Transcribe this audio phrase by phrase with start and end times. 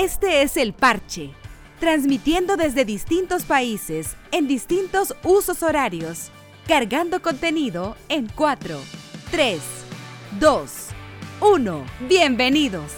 [0.00, 1.30] Este es el parche,
[1.80, 6.30] transmitiendo desde distintos países, en distintos usos horarios,
[6.68, 8.78] cargando contenido en 4,
[9.32, 9.60] 3,
[10.38, 10.70] 2,
[11.40, 11.84] 1.
[12.08, 12.92] Bienvenidos.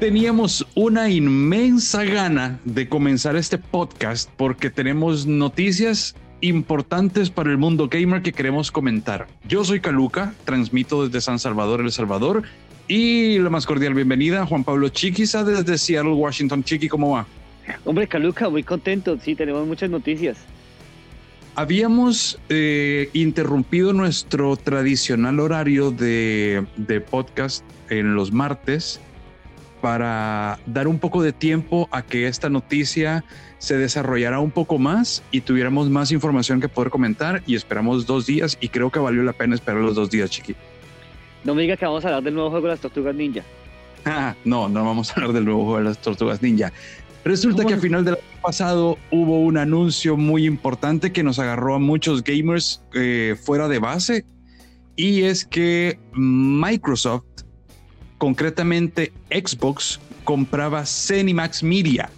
[0.00, 7.88] Teníamos una inmensa gana de comenzar este podcast porque tenemos noticias importantes para el mundo
[7.88, 9.26] gamer que queremos comentar.
[9.48, 12.42] Yo soy Caluca, transmito desde San Salvador, El Salvador,
[12.86, 16.62] y la más cordial bienvenida, Juan Pablo Chiquiza desde Seattle, Washington.
[16.62, 17.26] Chiqui, ¿cómo va?
[17.84, 20.36] Hombre, Caluca, muy contento, sí, tenemos muchas noticias.
[21.56, 29.00] Habíamos eh, interrumpido nuestro tradicional horario de, de podcast en los martes
[29.84, 33.22] para dar un poco de tiempo a que esta noticia
[33.58, 38.24] se desarrollara un poco más y tuviéramos más información que poder comentar y esperamos dos
[38.24, 40.56] días y creo que valió la pena esperar los dos días, chiqui.
[41.44, 43.42] No me diga que vamos a hablar del nuevo juego de las Tortugas Ninja.
[44.06, 46.72] Ah, no, no vamos a hablar del nuevo juego de las Tortugas Ninja.
[47.22, 51.74] Resulta que a final del año pasado hubo un anuncio muy importante que nos agarró
[51.74, 54.24] a muchos gamers eh, fuera de base
[54.96, 57.43] y es que Microsoft
[58.18, 62.10] concretamente Xbox compraba Cenimax Media.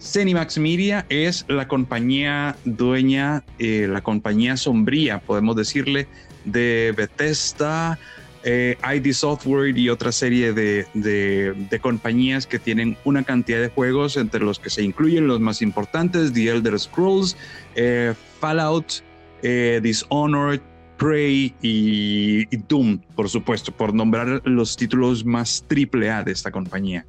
[0.00, 6.08] Cenimax Media es la compañía dueña, eh, la compañía sombría, podemos decirle,
[6.46, 7.98] de Bethesda,
[8.42, 14.16] eh, ID Software y otra serie de, de, compañías que tienen una cantidad de juegos,
[14.16, 17.36] entre los que se incluyen los más importantes, The Elder Scrolls,
[17.74, 19.02] eh, Fallout,
[19.42, 20.60] Dishonored,
[21.00, 27.06] Prey y, Doom, por supuesto, por nombrar los títulos más triple A de esta compañía.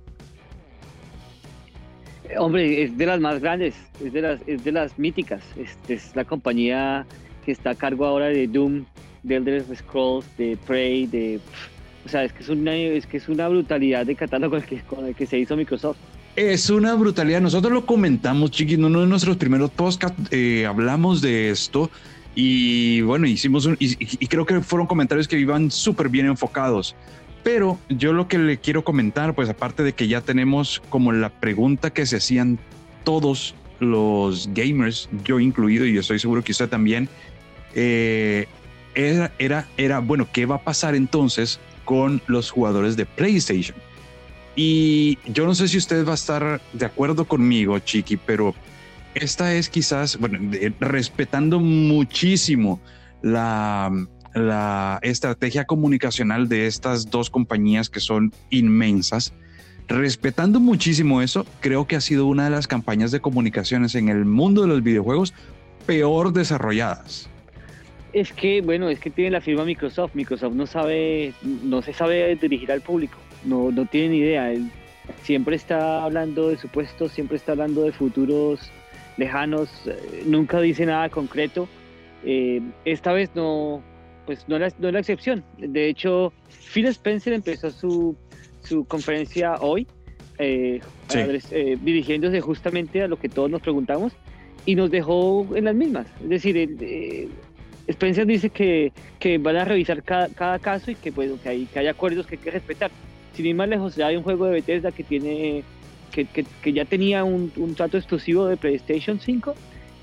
[2.38, 5.43] Hombre, es de las más grandes, es de las, es de las míticas.
[5.58, 7.05] Este es la compañía
[7.45, 8.86] que está a cargo ahora de Doom,
[9.23, 11.42] de Elder Scrolls, de Prey, de...
[12.05, 14.58] O sea, es que es una, es que es una brutalidad de catálogo
[14.88, 15.98] con el que se hizo Microsoft.
[16.38, 17.42] Es una brutalidad.
[17.42, 21.92] Nosotros lo comentamos, chiquis, en uno de nuestros primeros podcasts eh, hablamos de esto
[22.36, 26.95] y bueno, hicimos un, y, creo que fueron comentarios que iban súper bien enfocados.
[27.43, 31.30] Pero yo lo que le quiero comentar, pues aparte de que ya tenemos como la
[31.30, 32.59] pregunta que se hacían
[33.03, 37.09] todos los gamers, yo incluido, y yo estoy seguro que usted también,
[37.73, 38.47] eh,
[38.93, 43.75] era, era, era, bueno, ¿qué va a pasar entonces con los jugadores de PlayStation?
[44.55, 48.53] Y yo no sé si usted va a estar de acuerdo conmigo, Chiqui, pero
[49.16, 50.39] esta es quizás, bueno,
[50.80, 52.80] respetando muchísimo
[53.22, 53.92] la,
[54.33, 59.33] la estrategia comunicacional de estas dos compañías que son inmensas.
[59.88, 64.26] Respetando muchísimo eso, creo que ha sido una de las campañas de comunicaciones en el
[64.26, 65.33] mundo de los videojuegos
[65.86, 67.30] peor desarrolladas.
[68.14, 70.16] Es que, bueno, es que tiene la firma Microsoft.
[70.16, 74.54] Microsoft no sabe, no se sabe dirigir al público, no, no tiene ni idea.
[75.23, 78.71] siempre está hablando de supuestos, siempre está hablando de futuros
[79.21, 81.67] lejanos, eh, nunca dice nada concreto.
[82.26, 83.82] Eh, esta vez no,
[84.26, 85.43] pues no es, la, excepción.
[85.58, 86.33] De hecho,
[86.73, 88.15] Phil Spencer empezó su,
[88.61, 89.87] su conferencia hoy,
[90.39, 90.82] eh,
[91.82, 94.14] dirigiéndose justamente a lo que todos nos preguntamos
[94.65, 96.08] y nos dejó en las mismas.
[96.23, 96.55] Es decir,
[97.88, 101.65] Spencer dice que, que, van a revisar cada, cada caso y que, pues, que, hay,
[101.65, 102.92] que hay acuerdos que hay que respetar.
[103.33, 105.64] Sin ir más lejos, hay un juego de Bethesda que tiene
[106.11, 109.55] que, ya tenía un, un, trato exclusivo de PlayStation 5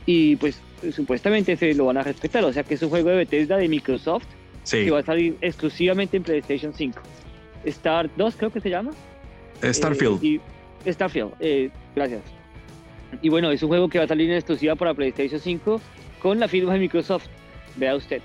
[0.07, 0.61] y pues
[0.93, 2.45] supuestamente se lo van a respetar.
[2.45, 4.25] O sea que es un juego de Bethesda de Microsoft
[4.71, 7.01] que va a salir exclusivamente en PlayStation 5.
[7.65, 8.91] Star 2 creo que se llama.
[9.63, 10.23] Eh, Starfield.
[10.23, 10.41] y
[10.87, 12.23] Starfield, eh, gracias.
[13.23, 15.81] Y bueno, es un juego que va a salir en exclusiva para PlayStation 5
[16.21, 17.27] con la firma de Microsoft.
[17.77, 18.21] Vea usted.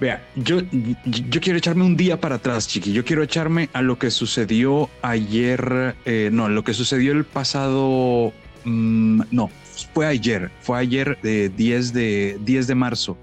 [0.00, 0.60] Vea, yo,
[1.04, 2.92] yo quiero echarme un día para atrás, chiqui.
[2.92, 8.32] Yo quiero echarme a lo que sucedió ayer, eh, no, lo que sucedió el pasado,
[8.64, 9.50] mm, no,
[9.92, 13.16] fue ayer, fue ayer de 10 de, 10 de marzo.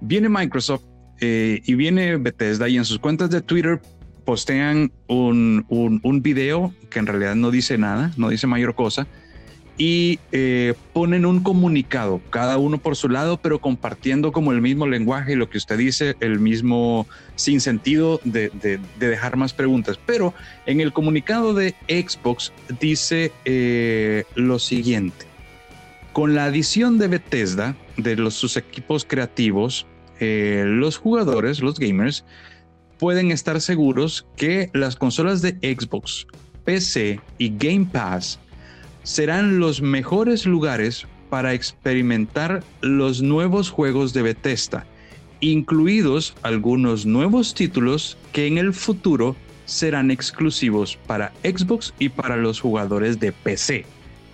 [0.00, 0.84] Viene Microsoft
[1.20, 3.80] eh, y viene Bethesda y en sus cuentas de Twitter
[4.24, 9.06] postean un, un, un video que en realidad no dice nada, no dice mayor cosa
[9.78, 14.88] y eh, ponen un comunicado, cada uno por su lado, pero compartiendo como el mismo
[14.88, 18.50] lenguaje lo que usted dice, el mismo sin sentido de,
[18.98, 19.98] dejar más preguntas.
[20.04, 20.34] Pero
[20.66, 25.26] en el comunicado de Xbox dice eh, lo siguiente.
[26.12, 29.86] Con la adición de Bethesda, de los, sus equipos creativos,
[30.18, 32.24] eh, los jugadores, los gamers,
[32.98, 36.26] pueden estar seguros que las consolas de Xbox,
[36.64, 38.40] PC y Game Pass
[39.08, 44.84] serán los mejores lugares para experimentar los nuevos juegos de Bethesda,
[45.40, 49.34] incluidos algunos nuevos títulos que en el futuro
[49.64, 53.86] serán exclusivos para Xbox y para los jugadores de PC.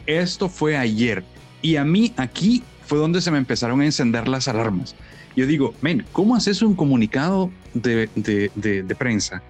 [0.07, 1.23] Esto fue ayer
[1.63, 4.97] y a mí aquí fue donde se me empezaron a encender las alarmas.
[5.37, 9.41] Yo digo, men, ¿cómo haces un comunicado de, de prensa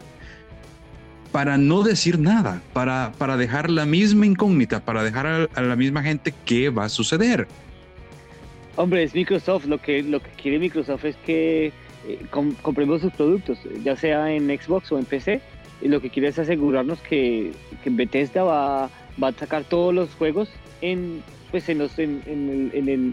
[1.34, 6.00] para no decir nada, para, para dejar la misma incógnita, para dejar a, la misma
[6.00, 7.48] gente qué va a suceder.
[8.76, 11.72] Hombre, es Microsoft, lo que, lo que quiere Microsoft es que
[12.06, 15.40] eh, compremos sus productos, ya sea en Xbox o en PC,
[15.82, 17.50] y lo que quiere es asegurarnos que,
[17.82, 18.88] que Bethesda va,
[19.20, 20.48] va, a sacar todos los juegos
[20.82, 21.20] en,
[21.50, 23.12] pues en, los, en, en, el,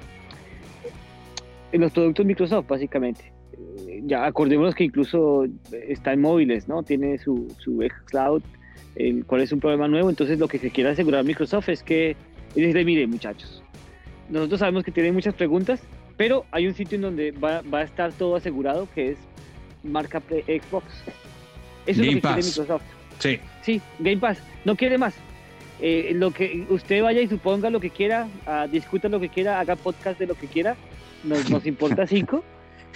[1.72, 3.32] en los productos Microsoft, básicamente
[4.04, 6.84] ya acordémonos que incluso está en móviles, ¿no?
[6.84, 8.42] Tiene su, su xCloud,
[8.96, 10.10] el cual es un problema nuevo.
[10.10, 12.16] Entonces, lo que se quiere asegurar Microsoft es que,
[12.56, 13.64] dice, mire, muchachos,
[14.30, 15.82] nosotros sabemos que tienen muchas preguntas,
[16.18, 19.18] pero hay un sitio en donde va, va a estar todo asegurado, que es
[19.84, 20.86] marca Xbox.
[21.86, 22.84] Eso es lo que quiere Microsoft.
[23.20, 23.40] Sí.
[23.62, 24.42] Sí, Game Pass.
[24.66, 25.16] No quiere más.
[25.80, 29.60] Eh, lo que usted vaya y suponga lo que quiera, uh, discuta lo que quiera,
[29.60, 30.76] haga podcast de lo que quiera,
[31.24, 32.44] nos, nos importa cinco.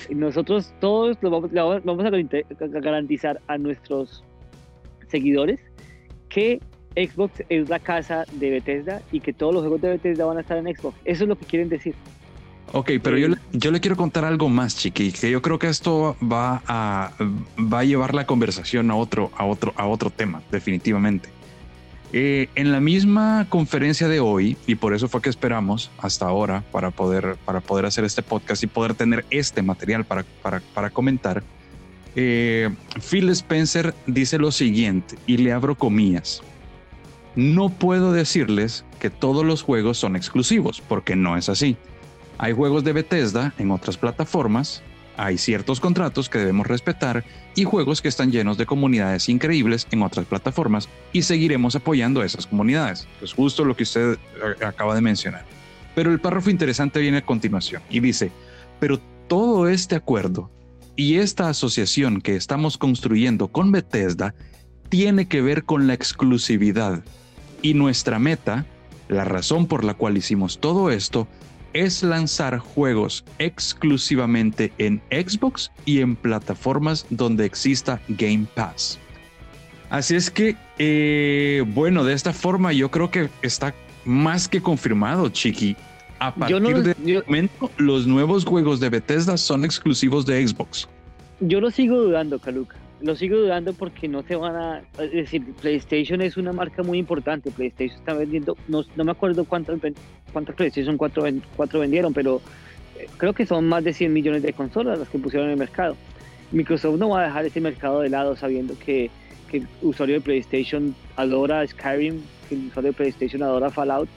[0.09, 4.23] Nosotros todos lo vamos, a garantizar a nuestros
[5.07, 5.59] seguidores
[6.29, 6.59] que
[6.95, 10.41] Xbox es la casa de Bethesda y que todos los juegos de Bethesda van a
[10.41, 10.97] estar en Xbox.
[11.05, 11.93] Eso es lo que quieren decir.
[12.73, 16.15] Ok, pero yo, yo le quiero contar algo más, Chiqui, que yo creo que esto
[16.21, 17.11] va a,
[17.57, 21.29] va a llevar la conversación a otro, a otro, a otro tema, definitivamente.
[22.17, 26.63] Eh, en la misma conferencia de hoy, y por eso fue que esperamos hasta ahora
[26.71, 30.89] para poder, para poder hacer este podcast y poder tener este material para, para, para
[30.91, 31.43] comentar,
[32.15, 36.41] eh, Phil Spencer dice lo siguiente, y le abro comillas.
[37.35, 41.75] No puedo decirles que todos los juegos son exclusivos, porque no es así.
[42.37, 44.83] Hay juegos de Bethesda en otras plataformas,
[45.17, 47.23] hay ciertos contratos que debemos respetar
[47.55, 52.25] y juegos que están llenos de comunidades increíbles en otras plataformas y seguiremos apoyando a
[52.25, 53.07] esas comunidades.
[53.21, 55.45] Es justo lo que usted eh, acaba de mencionar.
[55.95, 58.31] Pero el párrafo interesante viene a continuación y dice,
[58.79, 60.51] pero todo este acuerdo
[60.95, 64.35] y esta asociación que estamos construyendo con Bethesda
[64.89, 67.03] tiene que ver con la exclusividad.
[67.61, 68.65] Y nuestra meta,
[69.07, 71.27] la razón por la cual hicimos todo esto,
[71.75, 78.97] es lanzar juegos exclusivamente en Xbox y en plataformas donde exista Game Pass.
[79.89, 83.75] Así es que, eh, bueno, de esta forma yo creo que está
[84.05, 85.75] más que confirmado, Chiqui.
[86.19, 90.87] A partir de este momento, los nuevos juegos de Bethesda son exclusivos de Xbox.
[91.41, 94.81] Yo lo sigo dudando, Caluca lo sigo dudando porque no se van a...
[94.99, 97.51] Es decir, PlayStation es una marca muy importante.
[97.51, 99.79] PlayStation está vendiendo, no, no me acuerdo cuántas,
[100.31, 101.23] cuántas PlayStation 4,
[101.55, 102.41] 4 vendieron, pero
[102.97, 105.59] eh, creo que son más de 100 millones de consolas las que pusieron en el
[105.59, 105.95] mercado.
[106.51, 109.09] Microsoft no va a dejar ese mercado de lado sabiendo que,
[109.49, 114.07] que el usuario de PlayStation adora Skyrim, que el usuario de PlayStation adora Fallout.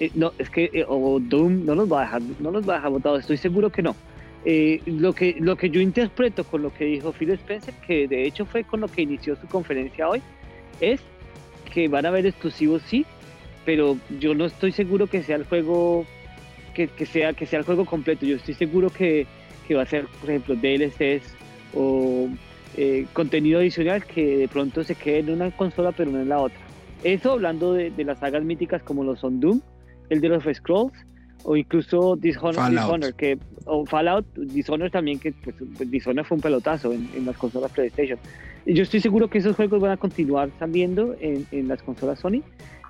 [0.00, 2.74] Eh, no, es que, eh, o Doom, no nos va a dejar, no nos va
[2.74, 3.96] a dejar votados, estoy seguro que no.
[4.44, 8.26] Eh, lo, que, lo que yo interpreto con lo que dijo Phil Spencer, que de
[8.26, 10.20] hecho fue con lo que inició su conferencia hoy,
[10.80, 11.00] es
[11.72, 13.06] que van a haber exclusivos, sí,
[13.64, 16.04] pero yo no estoy seguro que sea el juego
[16.74, 18.26] que, que sea que sea el juego completo.
[18.26, 19.26] Yo estoy seguro que,
[19.68, 21.36] que va a ser, por ejemplo, DLCs
[21.74, 22.28] o
[22.76, 26.40] eh, contenido adicional que de pronto se quede en una consola pero no en la
[26.40, 26.58] otra.
[27.04, 29.60] Eso hablando de, de las sagas míticas como lo son Doom,
[30.10, 30.92] el de los Scrolls
[31.44, 37.26] o incluso Dishonored, que, o Fallout, Dishonored también, que pues, Dishonored fue un pelotazo en,
[37.26, 38.18] las consolas PlayStation.
[38.66, 42.42] Yo estoy seguro que esos juegos van a continuar saliendo en, en las consolas Sony.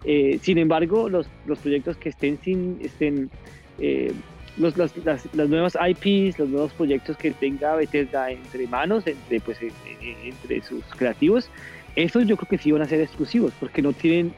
[0.04, 3.30] Eh, sin embargo, los, los, proyectos que estén sin, estén,
[3.78, 4.12] eh,
[4.58, 9.58] los, las, las, nuevas IPs, los nuevos proyectos que tenga Bethesda entre manos, entre, pues,
[10.02, 11.50] entre sus creativos,
[11.94, 14.32] esos yo creo que sí van a ser exclusivos, porque no tienen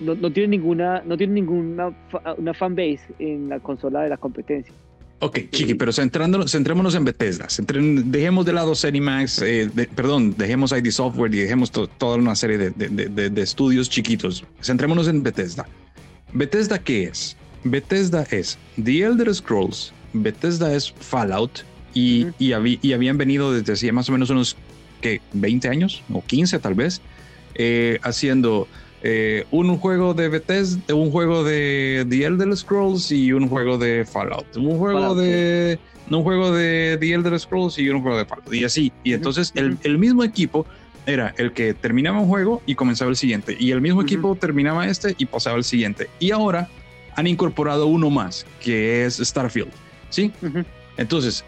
[0.00, 1.92] no, no tiene ninguna, no tiene ninguna
[2.36, 4.72] una fanbase en la consola de la competencia.
[5.20, 7.48] Ok, Chiqui, pero centrémonos en Bethesda.
[8.04, 12.70] dejemos de lado Cinemax, eh, perdón, dejemos ID Software y dejemos toda una serie de,
[12.70, 14.44] de, de, estudios chiquitos.
[14.62, 15.66] Centrémonos en Bethesda.
[16.32, 17.36] ¿Bethesda qué es?
[17.64, 21.64] Bethesda es The Elder Scrolls, Bethesda es Fallout
[21.94, 24.56] y, y, y habían venido desde hacía más o menos unos
[25.00, 25.20] ¿qué?
[25.32, 27.00] 20 años o 15 tal vez,
[27.54, 28.68] eh, haciendo
[29.02, 34.04] eh, un juego de Bethesda, un juego de The Elder Scrolls y un juego de
[34.04, 34.56] Fallout.
[34.56, 35.78] Un juego de
[36.10, 38.52] un juego de The Elder Scrolls y un juego de Fallout.
[38.52, 38.92] Y así.
[39.04, 40.66] Y entonces el, mismo equipo
[41.06, 43.56] era el que terminaba un juego y comenzaba el siguiente.
[43.58, 46.08] Y el mismo equipo terminaba este y pasaba el siguiente.
[46.18, 46.68] Y ahora
[47.14, 49.70] han incorporado uno más, que es Starfield,
[50.08, 50.32] ¿sí?
[50.96, 51.44] Entonces,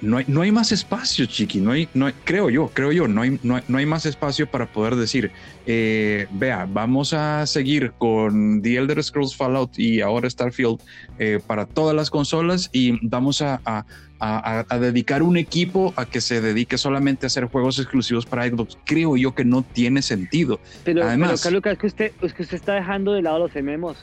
[0.00, 3.22] no hay, no hay más espacio, chiqui, no hay, no creo yo, creo yo, no
[3.22, 5.30] hay, no hay, más espacio para poder decir,
[5.66, 10.80] eh, vea, vamos a seguir con The Elder Scrolls Fallout y ahora Starfield
[11.18, 16.40] eh, para todas las consolas y vamos a, a, dedicar un equipo a que se
[16.40, 18.78] dedique solamente a hacer juegos exclusivos para Xbox.
[18.84, 20.60] Creo yo que no tiene sentido.
[20.84, 23.96] Pero, Además, pero es que usted, es que usted está dejando de lado los MMOs.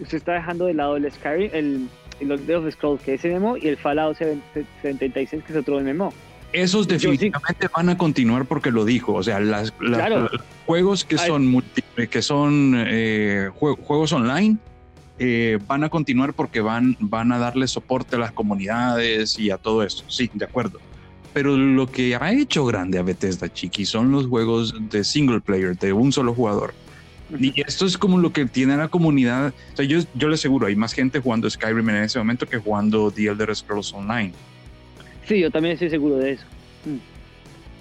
[0.00, 1.88] Usted está dejando de lado el Skyrim, el
[2.24, 4.16] los de Scrolls, que es MMO, y el Fallout
[4.82, 6.12] 76, que es otro MMO.
[6.52, 9.12] Esos definitivamente van a continuar porque lo dijo.
[9.14, 10.30] O sea, las, los
[10.64, 11.62] juegos que son,
[12.10, 14.56] que son eh, juegos online
[15.18, 19.58] eh, van a continuar porque van, van a darle soporte a las comunidades y a
[19.58, 20.04] todo eso.
[20.08, 20.78] Sí, de acuerdo.
[21.34, 25.76] Pero lo que ha hecho grande a Bethesda, Chiqui, son los juegos de single player,
[25.76, 26.72] de un solo jugador.
[27.38, 29.52] Y esto es como lo que tiene la comunidad.
[29.72, 32.58] O sea, yo, yo le aseguro, hay más gente jugando Skyrim en ese momento que
[32.58, 34.32] jugando The Elder Scrolls Online.
[35.26, 36.44] Sí, yo también estoy seguro de eso.
[36.86, 36.96] Mm.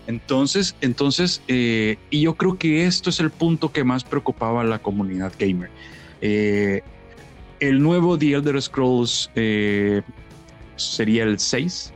[0.08, 4.64] Entonces, entonces eh, y yo creo que esto es el punto que más preocupaba a
[4.64, 5.70] la comunidad gamer.
[6.22, 6.82] Eh,
[7.60, 10.02] el nuevo The Elder Scrolls eh,
[10.76, 11.94] sería el 6.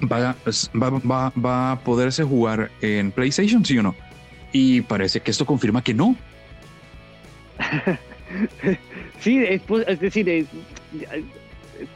[0.00, 0.36] Va,
[0.80, 3.96] va, va, a poderse jugar en PlayStation, ¿sí o no?
[4.52, 6.16] Y parece que esto confirma que no.
[9.20, 10.46] sí, es, es decir,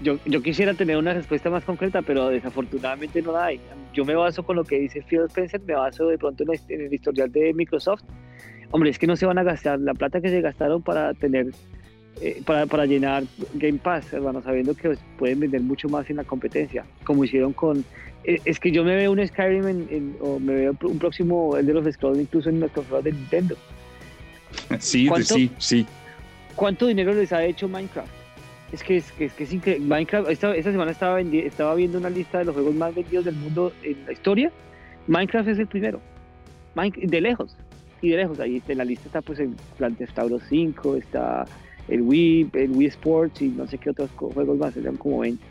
[0.03, 3.61] yo, yo, quisiera tener una respuesta más concreta, pero desafortunadamente no la hay.
[3.93, 6.93] Yo me baso con lo que dice Phil Spencer, me baso de pronto en el
[6.93, 8.03] historial de Microsoft.
[8.71, 11.49] Hombre, es que no se van a gastar la plata que se gastaron para tener,
[12.21, 16.25] eh, para, para, llenar Game Pass, hermano, sabiendo que pueden vender mucho más en la
[16.25, 17.85] competencia, como hicieron con
[18.25, 21.73] eh, es que yo me veo un Skyrim en, o me veo un próximo de
[21.73, 23.57] los Scrolls incluso en las consolas de Nintendo.
[24.79, 25.87] Sí, sí, sí.
[26.55, 28.09] ¿Cuánto dinero les ha hecho Minecraft?
[28.71, 29.87] Es que es, que, es, que es increíble.
[29.87, 33.35] Minecraft, esta, esta semana estaba, estaba viendo una lista de los juegos más vendidos del
[33.35, 34.53] mundo en la historia.
[35.09, 36.01] Minecraft es el primero.
[36.75, 37.57] de lejos.
[38.01, 38.39] Y de lejos.
[38.41, 41.45] Ahí en la lista está pues el Grand Theft 5, está
[41.89, 44.77] el Wii, el Wii Sports y no sé qué otros juegos más.
[44.77, 45.43] Eran como 20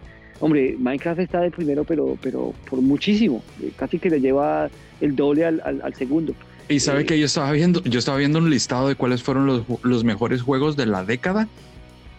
[0.41, 3.43] Hombre, Minecraft está de primero, pero, pero por muchísimo.
[3.61, 4.69] Eh, casi que le lleva
[4.99, 6.33] el doble al, al, segundo.
[6.67, 9.45] Y sabe eh, que yo estaba viendo, yo estaba viendo un listado de cuáles fueron
[9.45, 11.47] los, los mejores juegos de la década.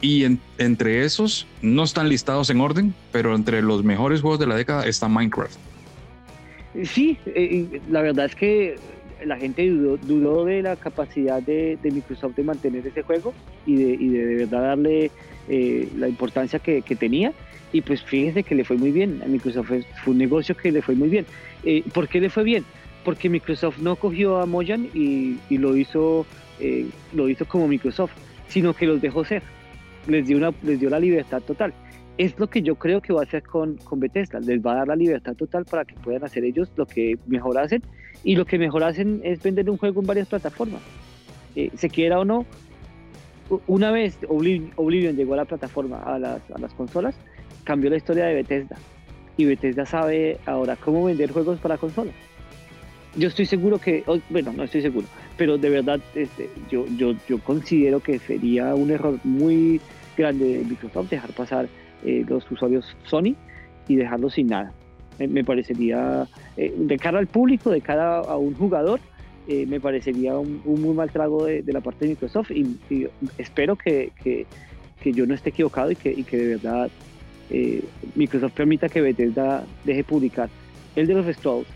[0.01, 0.25] Y
[0.59, 4.87] entre esos, no están listados en orden, pero entre los mejores juegos de la década
[4.87, 5.59] está Minecraft.
[6.85, 8.77] Sí, eh, la verdad es que
[9.27, 13.33] la gente dudó, de la capacidad de, de, Microsoft de mantener ese juego
[13.67, 15.11] y de, y de, de verdad darle
[15.97, 17.33] la importancia que, que tenía
[17.73, 19.21] y pues fíjense que le fue muy bien.
[19.25, 21.25] A Microsoft fue, un negocio que le fue muy bien.
[21.65, 22.65] Eh, ¿Por qué le fue bien?
[23.05, 26.27] Porque Microsoft no cogió a Moyan y, lo, hizo,
[26.61, 28.13] eh, lo hizo como Microsoft,
[28.49, 29.43] sino que los dejó ser.
[30.07, 31.73] Les dio, una, les dio la libertad total.
[32.19, 34.39] Es lo que yo creo que va a hacer con, con Bethesda.
[34.41, 37.59] Les va a dar la libertad total para que puedan hacer ellos lo que mejor
[37.59, 37.83] hacen.
[38.25, 40.81] Y lo que mejor hacen es vender un juego en varias plataformas.
[41.57, 42.47] Eh, se quiera o no,
[43.67, 47.15] una vez Oblivion, llegó a la plataforma, a las, a las consolas,
[47.65, 48.77] cambió la historia de Bethesda.
[49.37, 52.15] Y Bethesda sabe ahora cómo vender juegos para consolas.
[53.17, 57.39] Yo estoy seguro que, bueno, no estoy seguro, pero de verdad este, yo, yo, yo
[57.41, 59.81] considero que sería un error muy
[60.17, 61.69] grande de Microsoft dejar pasar
[62.05, 63.35] eh, los usuarios Sony
[63.87, 64.73] y dejarlos sin nada.
[65.19, 66.27] Me parecería,
[66.57, 69.01] eh, de cara al público, de cara a un jugador,
[69.49, 72.79] eh, me parecería un, muy mal trago de, la parte de Microsoft y,
[73.39, 74.47] espero que, que,
[75.01, 76.91] que, yo no esté equivocado y que, y que de verdad
[77.51, 77.83] eh,
[78.15, 80.49] Microsoft permita que Bethesda deje publicar
[80.95, 81.67] el de los Scrolls,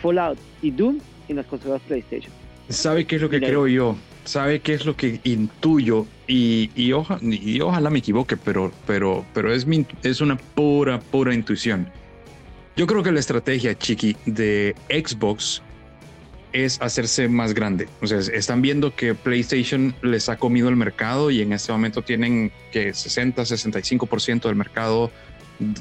[0.00, 2.32] Fallout y Doom en las consolas PlayStation.
[2.68, 3.96] ¿Sabe qué es lo que creo yo?
[4.24, 6.06] ¿Sabe qué es lo que intuyo?
[6.26, 9.66] Y, y, ojalá me equivoque, pero, pero, pero es,
[10.02, 11.88] es una pura, pura intuición.
[12.78, 15.62] Yo creo que la estrategia, Chiqui, de Xbox
[16.52, 17.88] es hacerse más grande.
[18.00, 22.02] O sea, están viendo que PlayStation les ha comido el mercado y en este momento
[22.02, 25.10] tienen que 60, 65% del mercado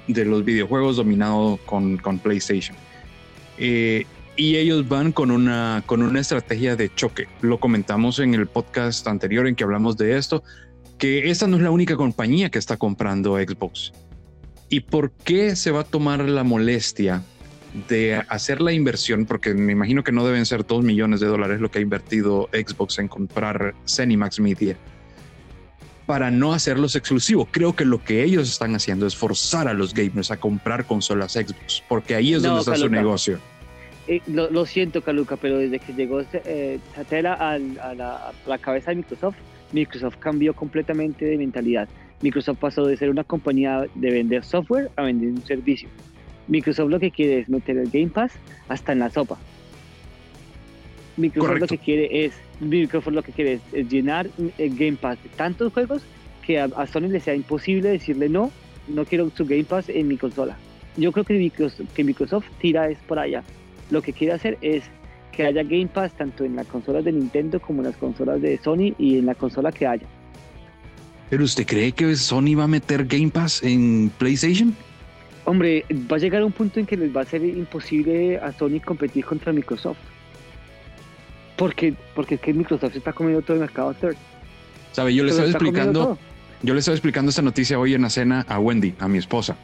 [0.08, 2.76] de los videojuegos dominado con, con PlayStation.
[3.60, 7.28] Eh, y ellos van con una, con una estrategia de choque.
[7.42, 10.42] Lo comentamos en el podcast anterior en que hablamos de esto,
[10.98, 13.94] que esta no es la única compañía que está comprando Xbox.
[14.70, 17.24] ¿Y por qué se va a tomar la molestia
[17.88, 21.60] de hacer la inversión, porque me imagino que no deben ser dos millones de dólares
[21.62, 24.78] lo que ha invertido Xbox en comprar Cenimax Media,
[26.06, 27.48] para no hacerlos exclusivos.
[27.52, 31.34] Creo que lo que ellos están haciendo es forzar a los gamers a comprar consolas
[31.34, 33.40] Xbox, porque ahí es donde está su negocio.
[34.08, 39.36] Eh, lo, siento, Caluca, pero desde que llegó eh, Satella a, la, cabeza de Microsoft,
[39.74, 41.90] Microsoft cambió completamente de mentalidad.
[42.22, 45.90] Microsoft pasó de ser una compañía de vender software a vender un servicio.
[46.48, 48.34] Microsoft lo que quiere es meter el Game Pass
[48.70, 49.38] hasta en la sopa.
[51.18, 55.30] Microsoft lo que quiere es Microsoft lo que quiere es, llenar el Game Pass de
[55.30, 56.04] tantos juegos
[56.46, 58.52] que a, Sony le sea imposible decirle no,
[58.88, 60.58] no quiero su Game Pass en mi consola.
[60.96, 63.44] Yo creo que Microsoft, que Microsoft tira es por allá.
[63.92, 64.84] Lo que quiere hacer es
[65.32, 68.58] que haya Game Pass tanto en las consolas de Nintendo como en las consolas de
[68.58, 70.08] Sony y en la consola que haya.
[71.30, 74.76] ¿Pero usted cree que Sony va a meter Game Pass en PlayStation?
[75.46, 78.80] Hombre, va a llegar un punto en que les va a ser imposible a Sony
[78.84, 79.98] competir contra Microsoft.
[81.58, 84.16] Porque, porque es que Microsoft está comiendo todo el mercado third.
[84.92, 86.18] Sabe, yo le estaba explicando,
[86.64, 89.58] yo le estaba explicando esta noticia hoy en la cena a Wendy, a mi esposa,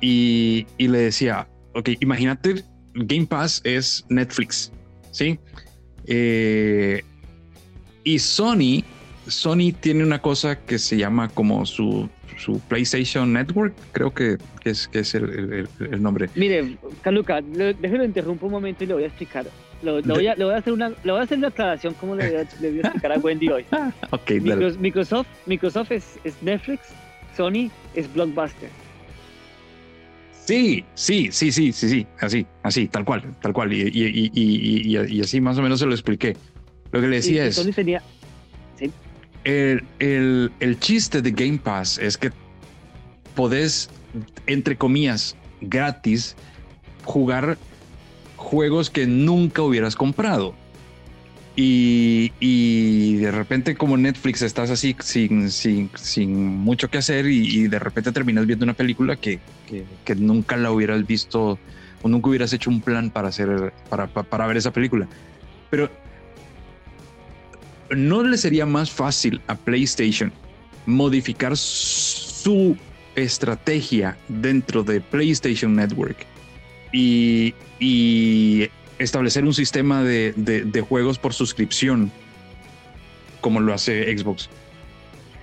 [0.00, 2.64] y, y le decía, ok, imagínate,
[2.94, 4.72] Game Pass es Netflix,
[5.10, 5.38] ¿sí?
[6.06, 7.02] Eh,
[8.04, 8.84] y Sony,
[9.28, 14.88] Sony tiene una cosa que se llama como su, su PlayStation Network, creo que, es,
[14.88, 16.30] que es el, el, nombre.
[16.34, 19.46] Mire, Caluca, déjelo interrumpo un momento y le voy a explicar.
[19.82, 22.26] Lo, voy, a, voy, a, hacer una, le voy a hacer una aclaración como le
[22.28, 23.64] voy a, explicar a Wendy hoy.
[24.10, 26.88] okay, Microsoft, Microsoft es, es, Netflix,
[27.36, 28.70] Sony es Blockbuster.
[30.44, 33.72] Sí, sí, sí, sí, sí, sí, así, así, tal cual, tal cual.
[33.72, 36.36] Y, y, y, y así más o menos se lo expliqué.
[36.90, 37.56] Lo que le decía es...
[37.56, 38.02] Sony tenía...
[39.44, 42.32] El, el, el chiste de Game Pass es que
[43.34, 43.88] podés,
[44.46, 46.36] entre comillas, gratis,
[47.04, 47.56] jugar
[48.36, 50.54] juegos que nunca hubieras comprado.
[51.60, 57.80] Y, de repente como Netflix estás así sin, sin, sin mucho que hacer y, de
[57.80, 59.40] repente terminas viendo una película que,
[60.04, 61.58] que, nunca la hubieras visto
[62.02, 65.08] o nunca hubieras hecho un plan para, hacer, para, para ver esa película.
[65.68, 65.90] Pero
[67.90, 70.32] ¿no le sería más fácil a PlayStation
[70.86, 72.76] modificar su
[73.14, 76.16] estrategia dentro de PlayStation Network
[76.92, 77.54] y,
[78.98, 82.10] establecer un sistema de, juegos por suscripción,
[83.40, 84.48] como lo hace Xbox,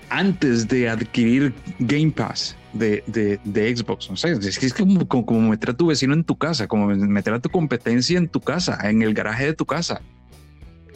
[0.10, 3.40] antes de adquirir Game Pass de,
[3.76, 4.10] Xbox.
[4.10, 7.50] No sé, es como, meter a tu vecino en tu casa, como meter a tu
[7.50, 10.02] competencia en tu casa, en el garaje de tu casa.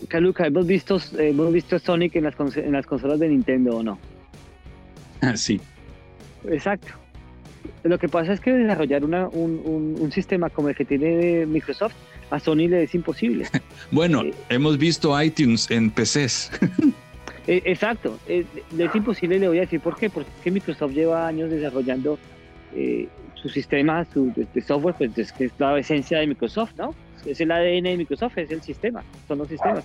[0.08, 4.00] Caluca, ¿hemos visto, hemos visto Sonic en las, en las consolas de Nintendo o no?
[5.22, 5.60] Ah, sí.
[6.48, 6.88] Exacto.
[7.84, 11.94] Lo que pasa es que desarrollar un, un, sistema como el que tiene Microsoft
[12.30, 13.48] a Sony le es imposible.
[13.92, 16.52] bueno, eh, hemos visto iTunes en PCs.
[17.48, 18.46] Eh, exacto, eh,
[18.78, 22.20] le es imposible, le voy a decir por qué, porque Microsoft lleva años desarrollando
[23.34, 24.32] su sistema, su
[24.68, 26.94] software, pues es que es la esencia de Microsoft, ¿no?
[27.26, 29.84] Es el ADN de Microsoft, es el sistema, son los sistemas.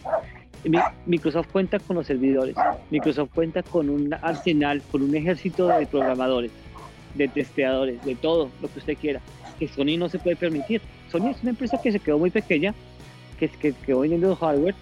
[1.06, 2.56] Microsoft cuenta con los servidores,
[2.90, 6.50] Microsoft cuenta con un arsenal, con un ejército de programadores
[7.14, 9.20] de testeadores, de todo lo que usted quiera,
[9.58, 10.80] que Sony no se puede permitir.
[11.10, 12.74] Sony es una empresa que se quedó muy pequeña,
[13.38, 14.74] que, que quedó vendiendo hardware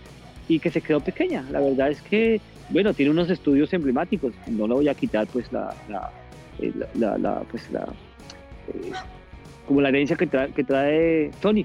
[0.49, 1.45] y que se quedó pequeña.
[1.51, 5.53] La verdad es que, bueno, tiene unos estudios emblemáticos, no lo voy a quitar pues
[5.53, 6.11] la, la,
[6.61, 6.73] eh,
[7.51, 7.83] pues la,
[8.69, 8.93] eh,
[9.67, 11.65] como la herencia que, que trae Sony,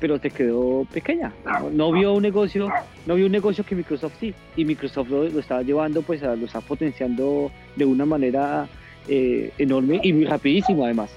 [0.00, 1.32] pero se quedó pequeña.
[1.72, 2.68] No, vio un negocio,
[3.06, 6.46] no vio un negocio que Microsoft sí, y Microsoft lo, lo estaba llevando, pues lo
[6.46, 8.68] está potenciando de una manera
[9.06, 11.10] eh, enorme y muy rapidísimo además.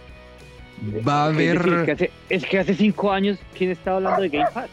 [1.07, 1.57] Va a haber...
[2.29, 4.69] Es, que hace, cinco años, ¿quién estaba hablando de Game Pass?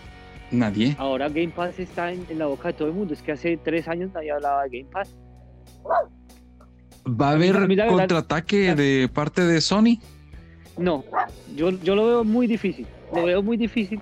[0.51, 0.95] Nadie.
[0.99, 3.15] Ahora Game Pass está en, la boca de todo el mundo.
[3.15, 5.17] Es que hace tres años nadie hablaba de Game Pass.
[7.07, 9.99] ¿Va a haber contraataque de parte de Sony?
[10.77, 11.05] No,
[11.55, 12.87] yo, yo lo veo muy difícil.
[13.15, 14.01] Lo veo muy difícil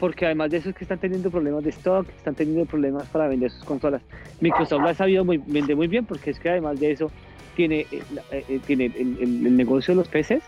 [0.00, 3.28] porque además de eso es que están teniendo problemas de stock, están teniendo problemas para
[3.28, 4.02] vender sus consolas.
[4.40, 7.10] Microsoft lo ha sabido muy, vender muy bien porque es que además de eso
[7.54, 10.42] tiene, eh, eh, eh, tiene el, negocio de los PCs,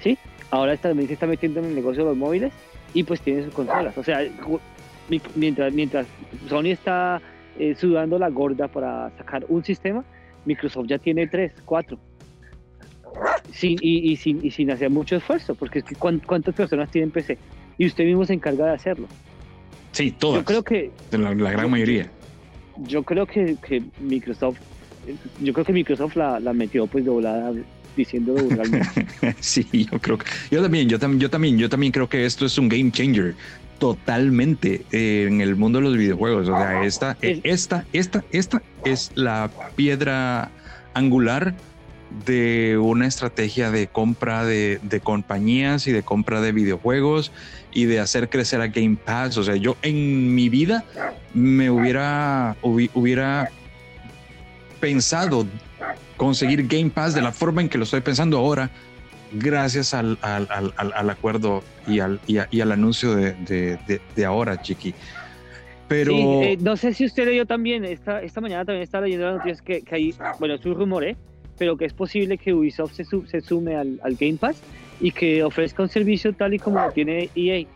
[0.00, 0.18] ¿sí?
[0.50, 2.52] Ahora también se está metiendo en el negocio de los móviles
[2.94, 3.96] y pues tiene sus consolas.
[3.96, 4.20] O sea,
[5.36, 6.06] mientras, mientras
[6.48, 7.20] Sony está
[7.76, 10.04] sudando la gorda para sacar un sistema,
[10.44, 11.98] Microsoft ya tiene tres, cuatro.
[13.52, 17.38] Sin, y, sin, y sin hacer mucho esfuerzo, porque es que ¿cuántas personas tienen PC?
[17.76, 19.06] Y usted mismo se encarga de hacerlo.
[19.92, 20.40] Sí, todas.
[20.40, 20.90] Yo creo que...
[21.12, 22.10] La, la gran mayoría.
[22.76, 24.58] Yo creo que, que Microsoft
[25.40, 27.52] yo creo que Microsoft la, la metió pues doblada
[27.96, 29.06] diciendo vulgarmente.
[29.40, 32.46] sí, yo creo que yo también, yo también, yo también, yo también creo que esto
[32.46, 33.34] es un game changer
[33.78, 36.48] totalmente eh, en el mundo de los videojuegos.
[36.48, 40.50] O sea, esta, esta, esta, esta es la piedra
[40.94, 41.54] angular
[42.24, 47.32] de una estrategia de compra de, compañías y de compra de videojuegos
[47.72, 49.36] y de hacer crecer a Game Pass.
[49.36, 50.84] O sea, yo en mi vida
[51.34, 53.50] me hubiera, hubiera
[54.80, 55.46] pensado
[56.16, 58.70] conseguir Game Pass de la forma en que lo estoy pensando ahora,
[59.32, 63.78] gracias al, al, acuerdo y al, y, al anuncio de,
[64.16, 64.94] de, ahora, Chiqui.
[65.86, 66.12] Pero...
[66.12, 69.62] Eh, no sé si usted leyó también, esta, esta mañana también estaba leyendo las noticias
[69.62, 71.16] que, que hay, bueno, es un rumor, ¿eh?
[71.58, 74.60] Pero que es posible que Ubisoft se, se sume al, al, Game Pass
[75.00, 77.66] y que ofrezca un servicio tal y como lo tiene EA.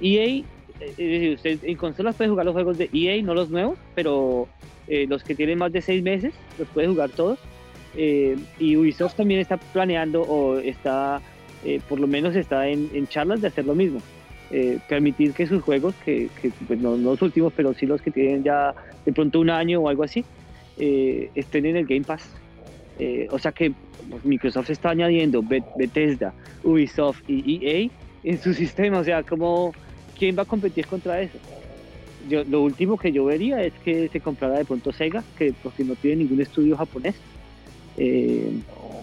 [0.00, 0.44] EA,
[0.80, 4.48] es decir, usted en consolas puede jugar los juegos de EA, no los nuevos, pero
[4.86, 7.38] eh, los que tienen más de seis meses, los puede jugar todos.
[7.96, 11.20] Eh, y Ubisoft también está planeando o está,
[11.64, 14.00] eh, por lo menos está en, en, charlas de hacer lo mismo.
[14.50, 18.00] Eh, permitir que sus juegos, que, que pues no, no, los últimos, pero sí los
[18.00, 18.74] que tienen ya
[19.04, 20.24] de pronto un año o algo así,
[20.76, 22.30] estén en el Game Pass.
[23.30, 23.72] O sea que
[24.24, 26.32] Microsoft está añadiendo Bethesda,
[26.64, 27.90] Ubisoft y EA
[28.24, 28.98] en su sistema.
[28.98, 29.72] O sea, como
[30.18, 31.38] ¿quién va a competir contra eso?
[32.28, 35.84] Yo, lo último que yo vería es que se comprara de pronto Sega, que porque
[35.84, 37.14] no tiene ningún estudio japonés.
[37.96, 38.52] Eh,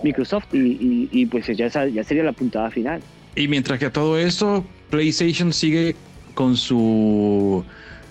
[0.03, 3.01] Microsoft y, pues ya, ya sería la puntada final.
[3.36, 5.95] Y mientras que a todo esto, PlayStation sigue
[6.36, 7.65] con su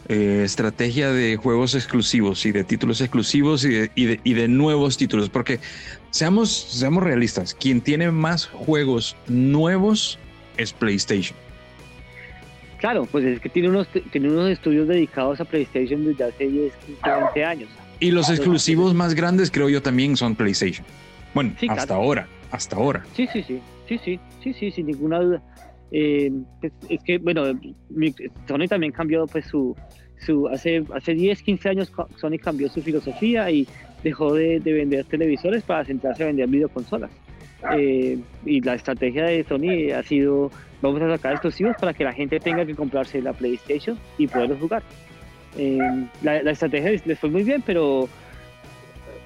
[0.09, 4.49] eh, estrategia de juegos exclusivos y de títulos exclusivos y de, y de, y de
[4.49, 5.61] nuevos títulos, porque
[6.11, 10.19] seamos, seamos realistas, quien tiene más juegos nuevos
[10.57, 11.37] es PlayStation.
[12.79, 16.75] Claro, pues es que tiene unos, tiene unos estudios dedicados a PlayStation desde hace 10,
[16.87, 17.71] 15, 20 años.
[17.99, 20.85] Y los exclusivos más grandes creo yo también son PlayStation.
[21.33, 22.03] Bueno, sí, hasta claro.
[22.03, 23.05] ahora, hasta ahora.
[23.17, 25.43] Sí, sí, sí, sí, sí, sí, sí, sin ninguna duda.
[25.97, 26.29] Eh,
[26.61, 27.45] es, es, que, bueno,
[28.49, 29.77] Sony también cambió pues su,
[30.19, 33.69] su hace, hace 10, 15 años Sony cambió su filosofía y
[34.03, 37.13] dejó de, de vender televisores para centrarse a vender videoconsolas.
[37.77, 40.51] Eh, y la estrategia de Sony ha sido
[40.83, 44.59] vamos a sacar exclusivos para que la gente tenga que comprarse la PlayStation y poderlos
[44.59, 44.83] jugar.
[45.57, 45.79] Eh,
[46.23, 48.09] la, la, estrategia les fue muy bien, pero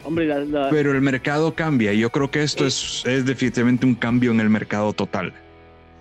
[0.05, 0.69] hombre, la, la...
[0.69, 1.95] pero el mercado cambia.
[1.95, 5.33] y Yo creo que esto eh, es, es definitivamente un cambio en el mercado total.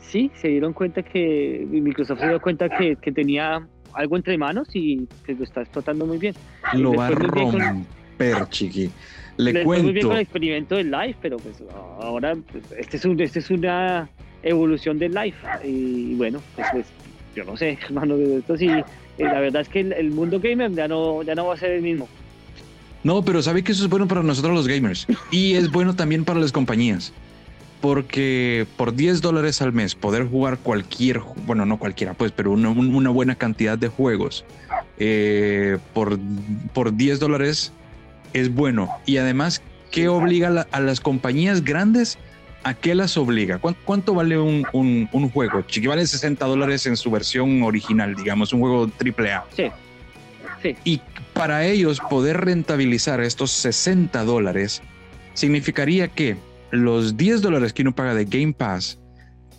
[0.08, 4.70] Sí, se dieron cuenta que Microsoft se dio cuenta que, que tenía algo entre manos
[4.74, 6.34] y que lo está explotando muy bien.
[6.74, 8.50] Lo va a romper, con...
[8.50, 8.90] chiqui.
[9.38, 9.84] Le, Le cuento.
[9.84, 11.62] Muy bien con el experimento del live, pero pues
[12.00, 14.10] ahora pues, este, es un, este es una
[14.44, 16.86] evolución del live y bueno, pues, pues
[17.36, 18.84] yo no sé, hermano, esto sí, eh,
[19.18, 21.72] la verdad es que el, el, mundo gamer ya no, ya no va a ser
[21.72, 22.08] el mismo.
[23.04, 26.24] No, pero sabe que eso es bueno para nosotros los gamers y es bueno también
[26.24, 27.14] para las compañías.
[27.82, 32.70] Porque por 10 dólares al mes poder jugar cualquier, bueno, no cualquiera, pues, pero una,
[32.70, 34.46] una buena cantidad de juegos
[34.98, 36.18] eh, por,
[36.74, 37.72] por 10 dólares
[38.34, 38.90] es bueno.
[39.06, 39.62] Y además,
[39.92, 42.18] ¿qué obliga a, la, a las compañías grandes?
[42.64, 43.60] ¿A qué las obliga?
[43.60, 45.62] ¿Cuánto, cuánto vale un, un, un, juego?
[45.62, 49.46] Chiqui vale 60 dólares en su versión original, digamos, un juego AAA.
[49.56, 49.72] Sí.
[50.64, 50.76] sí.
[50.84, 51.02] Y
[51.34, 54.82] para ellos poder rentabilizar estos 60 dólares
[55.34, 56.36] significaría que
[56.72, 59.00] los 10 dólares que uno paga de Game Pass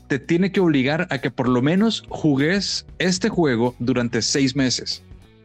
[0.09, 5.03] te tiene que obligar a que por lo menos jugues este juego durante seis meses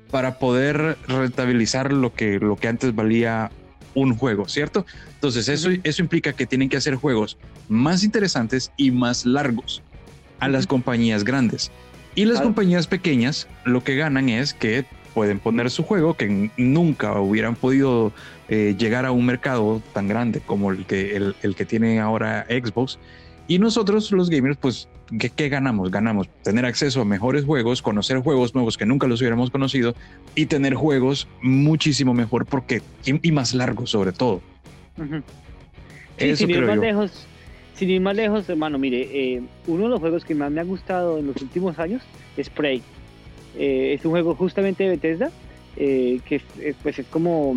[0.09, 3.51] para poder rentabilizar lo que, lo que antes valía
[3.95, 4.85] un juego, ¿cierto?
[5.15, 9.83] Entonces eso, eso implica que tienen que hacer juegos más interesantes y más largos
[10.39, 11.71] a las compañías grandes.
[12.15, 17.19] Y las compañías pequeñas lo que ganan es que pueden poner su juego que nunca
[17.19, 18.13] hubieran podido
[18.53, 22.45] eh, llegar a un mercado tan grande como el que, el, el que tiene ahora
[22.47, 22.99] Xbox.
[23.47, 24.87] Y nosotros los gamers, pues,
[25.19, 25.89] ¿qué, ¿qué, ganamos?
[25.89, 29.95] Ganamos tener acceso a mejores juegos, conocer juegos nuevos que nunca los hubiéramos conocido
[30.35, 34.39] y tener juegos muchísimo mejor porque y, y más largos sobre todo.
[34.97, 35.23] Uh -huh.
[36.19, 36.81] sí, Eso sin ir más yo.
[36.83, 37.25] lejos,
[37.73, 40.63] sin ir más lejos, hermano, mire, eh, uno de los juegos que más me ha
[40.63, 42.03] gustado en los últimos años
[42.37, 42.83] es Prey.
[43.57, 45.31] Eh, es un juego justamente de Bethesda,
[45.75, 47.55] eh, que es, pues es como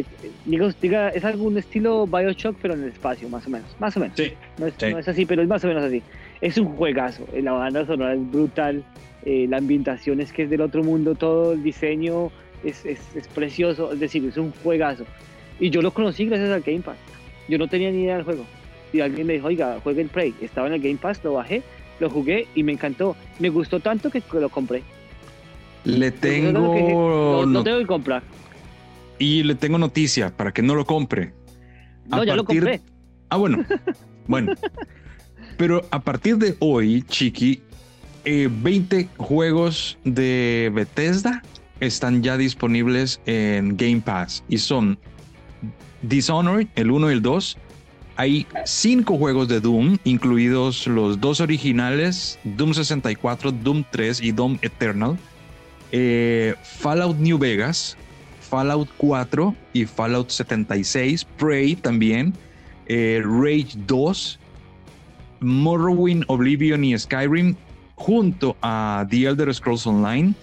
[0.00, 0.06] es,
[0.44, 3.76] digo, diga, es algún estilo Bioshock, pero en el espacio, más o menos.
[3.78, 4.16] Más o menos.
[4.16, 4.90] Sí, no, es, sí.
[4.90, 6.02] no es así, pero es más o menos así.
[6.40, 7.26] Es un juegazo.
[7.34, 8.84] La banda sonora es brutal.
[9.24, 11.14] Eh, la ambientación es que es del otro mundo.
[11.14, 12.30] Todo el diseño
[12.64, 13.92] es, es, es, precioso.
[13.92, 15.04] Es decir, es un juegazo.
[15.60, 16.96] Y yo lo conocí gracias al Game Pass.
[17.48, 18.44] Yo no tenía ni idea del juego.
[18.92, 20.34] Y alguien me dijo, oiga, juegue el Prey.
[20.40, 21.62] Estaba en el Game Pass, lo bajé,
[22.00, 23.16] lo jugué y me encantó.
[23.38, 24.82] Me gustó tanto que lo compré.
[25.84, 26.74] Le tengo.
[26.74, 28.22] Que, no, no tengo que comprar.
[29.18, 31.32] Y le tengo noticia para que no lo compre.
[32.10, 32.80] A no, ya lo compré.
[33.28, 33.64] Ah, bueno.
[34.26, 34.54] bueno.
[35.56, 37.62] Pero a partir de hoy, Chiqui,
[38.24, 41.42] eh, 20 juegos de Bethesda
[41.80, 44.98] están ya disponibles en Game Pass y son
[46.02, 47.58] Dishonored, el 1 y el 2.
[48.16, 54.58] Hay cinco juegos de Doom, incluidos los dos originales, Doom 64, Doom 3 y Doom
[54.62, 55.18] Eternal.
[55.90, 57.96] Eh, Fallout New Vegas,
[58.48, 62.34] Fallout 4 y Fallout 76, Prey también,
[62.86, 64.38] eh, Rage 2,
[65.40, 67.56] Morrowind, Oblivion y Skyrim,
[67.94, 70.34] junto a The Elder Scrolls Online,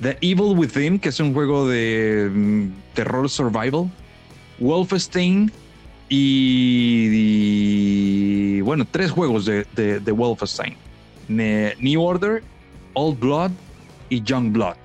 [0.00, 3.90] The Evil Within, que es un juego de mm, terror survival,
[4.58, 5.50] Wolfenstein
[6.08, 7.40] y,
[8.60, 10.76] bueno, tres juegos de, de, Wolfenstein.
[11.28, 12.44] New Order,
[12.94, 13.50] Old Blood
[14.08, 14.76] y Young Blood.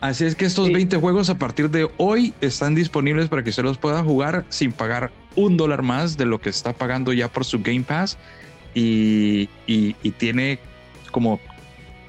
[0.00, 3.64] Así es que estos 20 juegos a partir de hoy están disponibles para que usted
[3.64, 7.44] los pueda jugar sin pagar un dólar más de lo que está pagando ya por
[7.44, 8.16] su Game Pass.
[8.74, 10.60] Y, y, tiene
[11.10, 11.40] como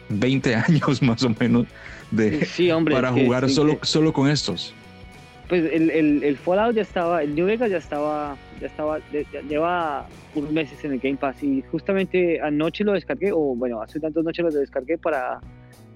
[0.10, 1.66] 20 años más o menos
[2.12, 2.48] de,
[2.92, 4.74] para jugar solo, solo con estos.
[5.48, 9.42] Pues el, el, el, Fallout ya estaba, el New Vegas ya estaba, ya estaba, ya
[9.42, 14.00] lleva unos meses en el Game Pass y justamente anoche lo descargué, o bueno, hace
[14.00, 15.42] tantas noches lo descargué para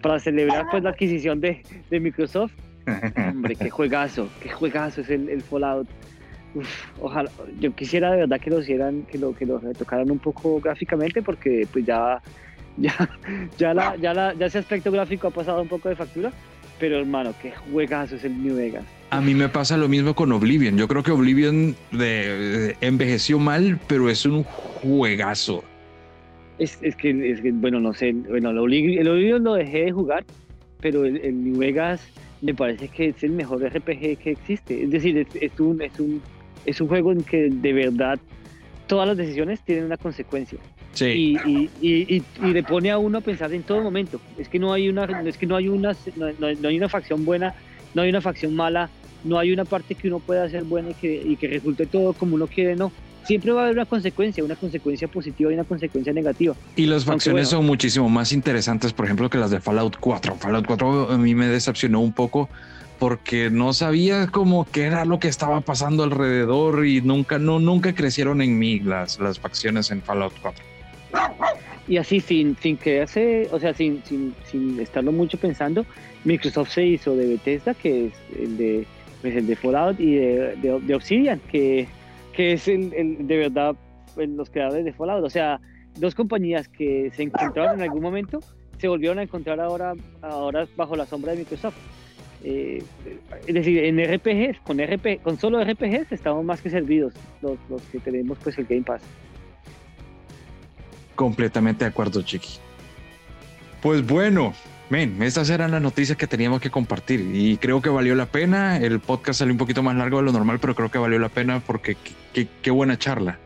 [0.03, 2.51] para celebrar pues la adquisición de, de Microsoft.
[3.17, 5.87] Hombre, qué juegazo, qué juegazo es el, el Fallout.
[7.01, 10.59] ojalá, yo quisiera de verdad que lo hicieran, que lo, que lo retocaran un poco
[10.59, 12.21] gráficamente porque pues ya,
[12.77, 12.93] ya,
[13.57, 16.31] ya, la, ya, la, ya ese aspecto gráfico ha pasado un poco de factura.
[16.79, 18.83] Pero hermano, qué juegazo es el New Vegas.
[19.09, 20.75] A mí me pasa lo mismo con Oblivion.
[20.75, 25.63] Yo creo que Oblivion de, envejeció mal, pero es un juegazo.
[26.63, 30.23] Es, es, que, es, que, bueno, no sé, bueno, el Oblivion lo dejé de jugar,
[30.79, 32.01] pero el, New Vegas
[32.41, 34.83] me parece que es el mejor RPG que existe.
[34.83, 36.21] Es decir, es, es, un, es, un,
[36.65, 38.19] es un juego en que de verdad
[38.87, 40.59] todas las decisiones tienen una consecuencia.
[40.93, 41.05] Sí.
[41.05, 44.21] Y, y, y, y, le pone a uno a pensar en todo momento.
[44.37, 47.25] Es que no hay una, es que no hay una, no, no, hay una facción
[47.25, 47.55] buena,
[47.93, 48.89] no hay una facción mala,
[49.23, 52.13] no hay una parte que uno pueda hacer buena y que, y que resulte todo
[52.13, 52.91] como uno quiere, no
[53.25, 56.55] siempre va a haber una consecuencia, una consecuencia positiva y una consecuencia negativa.
[56.75, 60.35] Y las facciones son muchísimo más interesantes, por ejemplo, que las de Fallout 4.
[60.35, 62.49] Fallout 4 a mí me decepcionó un poco
[62.99, 67.93] porque no sabía como qué era lo que estaba pasando alrededor y nunca, no, nunca
[67.93, 70.63] crecieron en mí las, las facciones en Fallout 4.
[71.87, 75.85] Y así, sin, sin quedarse, o sea, sin, sin, sin estarlo mucho pensando,
[76.23, 78.87] Microsoft se hizo de Bethesda, que es el de,
[79.23, 81.87] pues el de Fallout, y de, de Obsidian, que
[82.33, 82.89] que es el,
[83.27, 83.75] de verdad
[84.15, 85.23] pues, los creadores de Fallout.
[85.23, 85.61] O sea,
[85.97, 88.41] dos compañías que se encontraron en algún momento
[88.79, 91.77] se volvieron a encontrar ahora, ahora bajo la sombra de Microsoft.
[92.43, 92.83] Eh,
[93.47, 97.81] es decir, en RPGs, con, RP, con solo RPGs estamos más que servidos los, los
[97.83, 99.01] que tenemos pues el Game Pass.
[101.15, 102.57] Completamente de acuerdo, Chiqui.
[103.81, 104.53] Pues bueno,
[104.93, 108.77] Men, estas eran las noticias que teníamos que compartir y creo que valió la pena.
[108.77, 111.29] El podcast salió un poquito más largo de lo normal, pero creo que valió la
[111.29, 111.97] pena porque
[112.31, 113.39] qué, buena charla.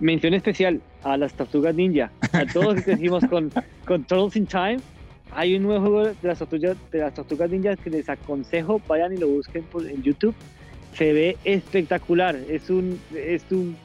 [0.00, 3.52] Mención especial a las tortugas ninja, a todos que decimos con,
[3.86, 4.78] con Turtles in Time.
[5.30, 9.12] Hay un nuevo juego de las tortugas, de las tortugas ninjas que les aconsejo, vayan
[9.12, 10.34] y lo busquen en YouTube.
[10.94, 13.76] Se ve espectacular, es un, es un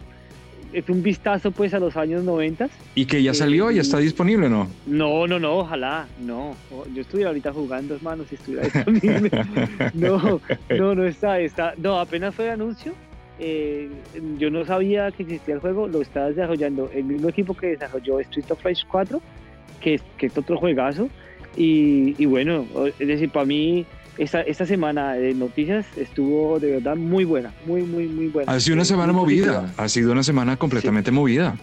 [0.74, 2.70] es un vistazo pues a los años 90.
[2.96, 3.72] ¿Y que ya salió?
[3.72, 4.68] ¿Ya está disponible no?
[4.86, 6.56] No, no, no, ojalá, no.
[6.94, 9.32] Yo estuviera ahorita jugando, hermano, si estuviera disponible.
[9.94, 11.74] no, no, no está, está.
[11.78, 12.94] No, apenas fue el anuncio.
[13.40, 13.90] Eh,
[14.38, 18.20] yo no sabía que existía el juego, lo está desarrollando el mismo equipo que desarrolló
[18.22, 19.22] Street of Rage 4,
[19.82, 21.10] que, que es otro juegazo.
[21.58, 22.66] Y, y bueno,
[23.00, 23.86] es decir, para mí
[24.18, 28.52] esta, esta semana de noticias estuvo de verdad muy buena, muy, muy, muy buena.
[28.52, 31.56] Ha sido una semana movida, ha sido una semana completamente movida.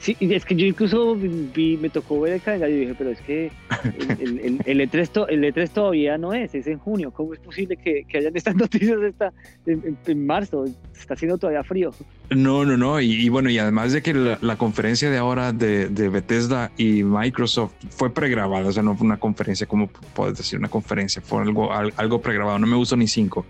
[0.00, 3.20] Sí, es que yo incluso vi, me tocó ver el calendario y dije, pero es
[3.20, 3.52] que
[4.18, 7.10] el, el, el, E3, el E3 todavía no es, es en junio.
[7.10, 9.30] ¿Cómo es posible que, que hayan estas noticias esta,
[9.66, 10.64] en, marzo?
[10.98, 11.90] Está haciendo todavía frío.
[12.30, 12.98] No, no, no.
[12.98, 17.74] Y, bueno, y además de que la, conferencia de ahora de, de, Bethesda y Microsoft
[17.90, 21.70] fue pregrabada, o sea, no fue una conferencia, como puedes decir, una conferencia, fue algo,
[21.72, 23.44] algo pregrabado, no me gustó ni cinco.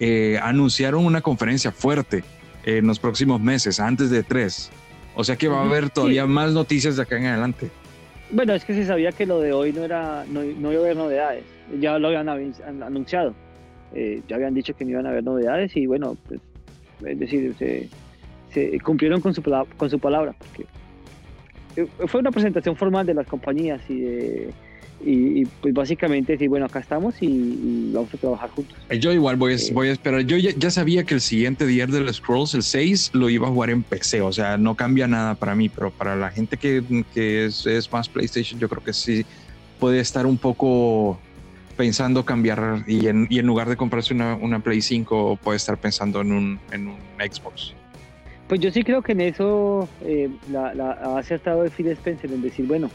[0.00, 2.24] Eh, anunciaron una conferencia fuerte
[2.64, 4.72] en los próximos meses, antes de tres
[5.14, 7.70] o sea que va a haber todavía más noticias de acá en adelante.
[8.30, 10.84] Bueno, es que se sabía que lo de hoy no era, no, no iba a
[10.84, 11.44] haber novedades.
[11.80, 13.34] Ya lo habían anunciado.
[13.94, 16.40] Eh, ya habían dicho que no iban a haber novedades y bueno, pues,
[17.06, 17.88] es decir, se,
[18.50, 19.42] se cumplieron con su,
[19.76, 20.34] con su palabra.
[20.38, 20.66] Porque
[21.76, 24.50] eh, fue una presentación formal de las compañías y de
[25.06, 28.76] y, pues básicamente decir, bueno, acá estamos y, vamos a trabajar juntos.
[28.88, 30.22] Eh, yo igual voy a, eh, voy a esperar.
[30.22, 33.50] Yo ya, sabía que el siguiente día de los Scrolls, el 6, lo iba a
[33.50, 34.22] jugar en PC.
[34.22, 37.92] O sea, no cambia nada para mí, pero para la gente que, que es, es,
[37.92, 39.24] más PlayStation, yo creo que sí
[39.78, 41.18] puede estar un poco
[41.76, 45.76] pensando cambiar y en, y en lugar de comprarse una, una, Play 5 puede estar
[45.76, 47.74] pensando en un, en un Xbox.
[48.48, 52.30] Pues yo sí creo que en eso eh, la, la, ha acertado el Phil Spencer
[52.30, 52.90] en decir, bueno,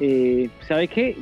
[0.00, 1.16] eh, ¿sabe qué?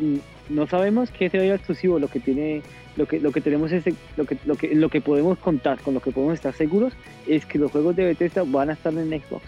[0.49, 1.99] no sabemos qué será exclusivo.
[1.99, 2.62] Lo que tiene,
[2.97, 3.85] lo que, lo que tenemos es
[4.17, 6.95] lo que, lo que, lo que podemos contar, con lo que podemos estar seguros,
[7.27, 9.43] es que los juegos de Bethesda van a estar en Xbox.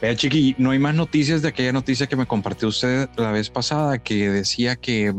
[0.00, 3.50] Vea, Chiqui, no hay más noticias de aquella noticia que me compartió usted la vez
[3.50, 5.12] pasada que decía que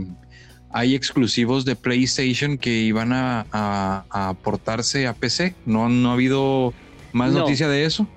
[0.71, 5.56] hay exclusivos de PlayStation que iban a, a, a aportarse a PC.
[5.65, 6.74] ¿No, ¿No ha habido
[7.13, 7.39] más No.
[7.39, 8.08] noticia de eso?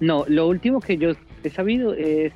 [0.00, 2.32] No, lo último que yo he sabido es,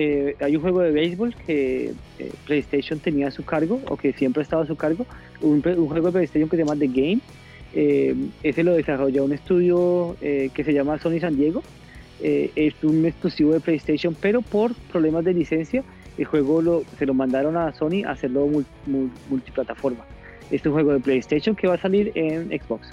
[0.00, 4.12] eh, hay un juego de béisbol que eh, PlayStation tenía a su cargo, o que
[4.12, 5.06] siempre ha estado a su cargo,
[5.40, 7.18] un, juego de PlayStation que se llama The Game.
[7.74, 11.64] Eh, ese lo desarrolló un estudio que se llama Sony San Diego.
[12.20, 15.82] Es un exclusivo de PlayStation, pero por problemas de licencia,
[16.16, 20.04] el juego se lo mandaron a Sony a hacerlo mul- mul- multiplataforma.
[20.50, 22.88] Es un juego de PlayStation que va a salir en Xbox.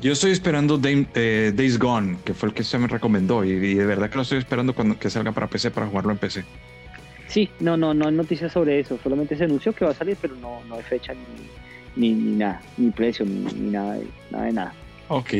[0.00, 3.74] Yo estoy esperando eh, Days Gone, que fue el que usted me recomendó, y, y
[3.74, 6.44] de verdad que lo estoy esperando cuando que salga para PC para jugarlo en PC.
[7.28, 8.98] Sí, no, no, no hay noticias sobre eso.
[9.02, 11.20] Solamente se anunció que va a salir, pero no, no hay fecha ni,
[11.96, 14.74] ni, ni nada, ni precio, ni, ni nada, de, nada de nada.
[15.08, 15.30] Ok.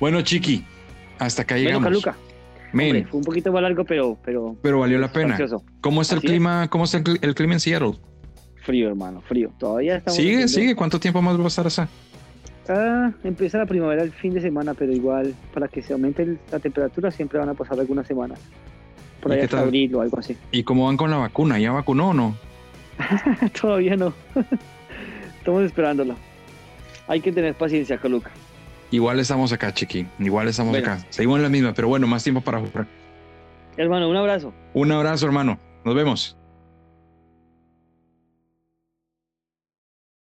[0.00, 0.64] Bueno, Chiqui,
[1.18, 1.84] hasta acá Bueno, llegamos.
[1.88, 2.16] Caluca,
[2.72, 5.38] Men, hombre, fue un poquito más largo, pero, pero pero valió la pena.
[5.82, 6.30] ¿Cómo está el Así es.
[6.32, 6.68] clima?
[6.70, 7.92] ¿Cómo está el, cli- el clima en Seattle?
[8.64, 9.52] Frío, hermano, frío.
[9.58, 10.16] Todavía estamos.
[10.16, 10.74] Sigue, sigue.
[10.74, 11.82] ¿Cuánto tiempo más va a estar así?
[12.68, 16.38] Ah, empieza la primavera el fin de semana, pero igual, para que se aumente el-
[16.50, 18.38] la temperatura, siempre van a pasar algunas semanas.
[19.20, 19.66] Por ¿Y ahí hasta tal?
[19.66, 20.36] abril o algo así.
[20.52, 21.58] ¿Y cómo van con la vacuna?
[21.58, 22.36] ¿Ya vacunó o no?
[23.60, 24.12] Todavía no.
[25.38, 26.14] Estamos esperándolo.
[27.08, 28.30] Hay que tener paciencia, Caluca.
[28.92, 30.06] Igual estamos acá, Chiqui.
[30.20, 30.92] Igual estamos Bueno.
[30.92, 31.04] acá.
[31.10, 32.86] Seguimos en la misma, pero bueno, más tiempo para jugar.
[33.76, 34.52] Hermano, un abrazo.
[34.74, 35.58] Un abrazo, hermano.
[35.84, 36.36] Nos vemos.